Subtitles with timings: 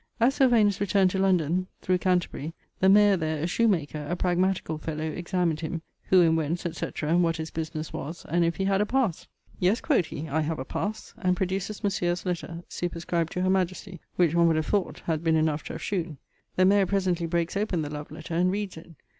[0.19, 5.03] As Sylvanus returned to London, through Canterbury, the mayer there (a shoemaker), a pragmaticall fellow,
[5.03, 7.07] examined him, who and whence, etc.
[7.11, 9.27] and what his business was, and if he had a passe?
[9.59, 13.99] 'Yes,' quod he, 'I have a passe,' and produces Monsieur's letter, superscribed to her majestie,
[14.15, 16.17] which, one would have thought, had been enough to have shewen.
[16.55, 18.95] The mayor presently breakes open the love letter, and reades it.